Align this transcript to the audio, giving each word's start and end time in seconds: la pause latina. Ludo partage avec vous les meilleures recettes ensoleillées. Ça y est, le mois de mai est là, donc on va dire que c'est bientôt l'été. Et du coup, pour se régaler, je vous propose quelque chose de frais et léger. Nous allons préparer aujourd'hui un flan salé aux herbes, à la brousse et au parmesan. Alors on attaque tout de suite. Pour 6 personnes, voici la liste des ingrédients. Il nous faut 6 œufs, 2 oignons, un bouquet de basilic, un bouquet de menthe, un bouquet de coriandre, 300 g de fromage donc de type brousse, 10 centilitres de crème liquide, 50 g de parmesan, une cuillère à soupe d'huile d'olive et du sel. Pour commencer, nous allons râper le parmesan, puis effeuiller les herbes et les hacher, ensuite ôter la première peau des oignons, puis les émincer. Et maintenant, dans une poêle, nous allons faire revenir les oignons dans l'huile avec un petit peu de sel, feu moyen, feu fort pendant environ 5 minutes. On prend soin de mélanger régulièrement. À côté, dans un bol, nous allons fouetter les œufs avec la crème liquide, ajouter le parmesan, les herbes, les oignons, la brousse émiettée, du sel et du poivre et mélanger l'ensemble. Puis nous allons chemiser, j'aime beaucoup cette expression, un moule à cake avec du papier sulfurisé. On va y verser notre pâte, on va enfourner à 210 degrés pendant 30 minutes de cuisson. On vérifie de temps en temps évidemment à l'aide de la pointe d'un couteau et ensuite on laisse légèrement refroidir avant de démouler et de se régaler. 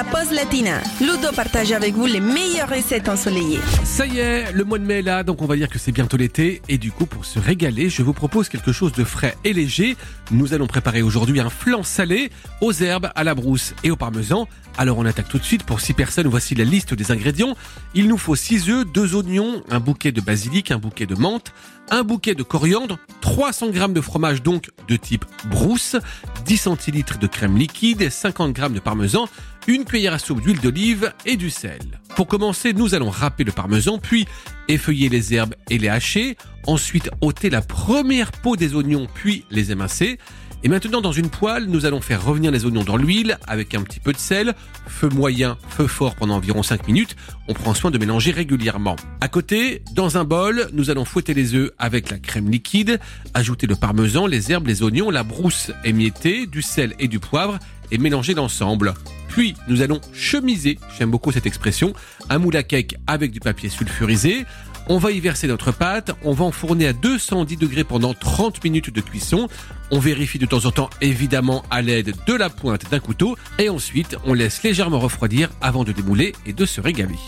la 0.00 0.04
pause 0.04 0.32
latina. 0.32 0.80
Ludo 0.98 1.30
partage 1.36 1.72
avec 1.72 1.92
vous 1.92 2.06
les 2.06 2.20
meilleures 2.20 2.70
recettes 2.70 3.06
ensoleillées. 3.10 3.60
Ça 3.84 4.06
y 4.06 4.18
est, 4.18 4.50
le 4.50 4.64
mois 4.64 4.78
de 4.78 4.84
mai 4.84 5.00
est 5.00 5.02
là, 5.02 5.22
donc 5.22 5.42
on 5.42 5.46
va 5.46 5.56
dire 5.56 5.68
que 5.68 5.78
c'est 5.78 5.92
bientôt 5.92 6.16
l'été. 6.16 6.62
Et 6.70 6.78
du 6.78 6.90
coup, 6.90 7.04
pour 7.04 7.26
se 7.26 7.38
régaler, 7.38 7.90
je 7.90 8.02
vous 8.02 8.14
propose 8.14 8.48
quelque 8.48 8.72
chose 8.72 8.92
de 8.92 9.04
frais 9.04 9.36
et 9.44 9.52
léger. 9.52 9.98
Nous 10.30 10.54
allons 10.54 10.66
préparer 10.66 11.02
aujourd'hui 11.02 11.38
un 11.38 11.50
flan 11.50 11.82
salé 11.82 12.30
aux 12.62 12.72
herbes, 12.72 13.10
à 13.14 13.24
la 13.24 13.34
brousse 13.34 13.74
et 13.84 13.90
au 13.90 13.96
parmesan. 13.96 14.48
Alors 14.78 14.96
on 14.96 15.04
attaque 15.04 15.28
tout 15.28 15.38
de 15.38 15.44
suite. 15.44 15.64
Pour 15.64 15.80
6 15.82 15.92
personnes, 15.92 16.28
voici 16.28 16.54
la 16.54 16.64
liste 16.64 16.94
des 16.94 17.12
ingrédients. 17.12 17.54
Il 17.92 18.08
nous 18.08 18.16
faut 18.16 18.36
6 18.36 18.70
œufs, 18.70 18.86
2 18.86 19.14
oignons, 19.16 19.62
un 19.68 19.80
bouquet 19.80 20.12
de 20.12 20.22
basilic, 20.22 20.70
un 20.70 20.78
bouquet 20.78 21.04
de 21.04 21.14
menthe, 21.14 21.52
un 21.90 22.04
bouquet 22.04 22.34
de 22.34 22.42
coriandre, 22.42 22.98
300 23.20 23.72
g 23.72 23.88
de 23.88 24.00
fromage 24.00 24.42
donc 24.42 24.70
de 24.88 24.96
type 24.96 25.24
brousse, 25.46 25.96
10 26.50 26.56
centilitres 26.56 27.16
de 27.20 27.28
crème 27.28 27.56
liquide, 27.56 28.10
50 28.10 28.56
g 28.56 28.68
de 28.70 28.80
parmesan, 28.80 29.28
une 29.68 29.84
cuillère 29.84 30.14
à 30.14 30.18
soupe 30.18 30.40
d'huile 30.40 30.58
d'olive 30.58 31.12
et 31.24 31.36
du 31.36 31.48
sel. 31.48 31.78
Pour 32.16 32.26
commencer, 32.26 32.72
nous 32.72 32.96
allons 32.96 33.08
râper 33.08 33.44
le 33.44 33.52
parmesan, 33.52 33.98
puis 33.98 34.26
effeuiller 34.66 35.08
les 35.08 35.32
herbes 35.32 35.54
et 35.68 35.78
les 35.78 35.88
hacher, 35.88 36.36
ensuite 36.66 37.08
ôter 37.20 37.50
la 37.50 37.62
première 37.62 38.32
peau 38.32 38.56
des 38.56 38.74
oignons, 38.74 39.06
puis 39.14 39.44
les 39.52 39.70
émincer. 39.70 40.18
Et 40.62 40.68
maintenant, 40.68 41.00
dans 41.00 41.12
une 41.12 41.30
poêle, 41.30 41.66
nous 41.66 41.86
allons 41.86 42.02
faire 42.02 42.22
revenir 42.22 42.50
les 42.50 42.66
oignons 42.66 42.84
dans 42.84 42.98
l'huile 42.98 43.38
avec 43.46 43.74
un 43.74 43.82
petit 43.82 43.98
peu 43.98 44.12
de 44.12 44.18
sel, 44.18 44.54
feu 44.86 45.08
moyen, 45.08 45.56
feu 45.70 45.86
fort 45.86 46.14
pendant 46.14 46.34
environ 46.36 46.62
5 46.62 46.86
minutes. 46.86 47.16
On 47.48 47.54
prend 47.54 47.72
soin 47.72 47.90
de 47.90 47.96
mélanger 47.96 48.30
régulièrement. 48.30 48.96
À 49.22 49.28
côté, 49.28 49.82
dans 49.94 50.18
un 50.18 50.24
bol, 50.24 50.68
nous 50.74 50.90
allons 50.90 51.06
fouetter 51.06 51.32
les 51.32 51.54
œufs 51.54 51.70
avec 51.78 52.10
la 52.10 52.18
crème 52.18 52.50
liquide, 52.50 53.00
ajouter 53.32 53.66
le 53.66 53.74
parmesan, 53.74 54.26
les 54.26 54.52
herbes, 54.52 54.66
les 54.66 54.82
oignons, 54.82 55.08
la 55.08 55.22
brousse 55.22 55.70
émiettée, 55.82 56.46
du 56.46 56.60
sel 56.60 56.94
et 56.98 57.08
du 57.08 57.20
poivre 57.20 57.58
et 57.90 57.96
mélanger 57.96 58.34
l'ensemble. 58.34 58.92
Puis 59.28 59.54
nous 59.68 59.80
allons 59.80 60.00
chemiser, 60.12 60.78
j'aime 60.98 61.10
beaucoup 61.10 61.32
cette 61.32 61.46
expression, 61.46 61.94
un 62.28 62.38
moule 62.38 62.56
à 62.56 62.62
cake 62.62 62.96
avec 63.06 63.30
du 63.30 63.40
papier 63.40 63.68
sulfurisé. 63.68 64.44
On 64.88 64.98
va 64.98 65.12
y 65.12 65.20
verser 65.20 65.46
notre 65.46 65.72
pâte, 65.72 66.12
on 66.24 66.32
va 66.32 66.44
enfourner 66.44 66.86
à 66.86 66.92
210 66.92 67.56
degrés 67.56 67.84
pendant 67.84 68.14
30 68.14 68.64
minutes 68.64 68.90
de 68.90 69.00
cuisson. 69.00 69.48
On 69.90 69.98
vérifie 69.98 70.38
de 70.38 70.46
temps 70.46 70.64
en 70.64 70.72
temps 70.72 70.90
évidemment 71.00 71.64
à 71.70 71.82
l'aide 71.82 72.14
de 72.26 72.34
la 72.34 72.50
pointe 72.50 72.90
d'un 72.90 73.00
couteau 73.00 73.36
et 73.58 73.68
ensuite 73.68 74.16
on 74.24 74.34
laisse 74.34 74.62
légèrement 74.62 74.98
refroidir 74.98 75.50
avant 75.60 75.84
de 75.84 75.92
démouler 75.92 76.32
et 76.46 76.52
de 76.52 76.64
se 76.64 76.80
régaler. 76.80 77.18